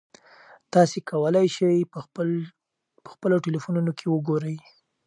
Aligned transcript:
تاسي 0.73 0.99
کولای 1.09 1.47
شئ 1.55 1.75
په 3.03 3.09
خپلو 3.15 3.35
ټیلیفونونو 3.45 3.91
کې 3.97 4.05
وګورئ. 4.09 4.57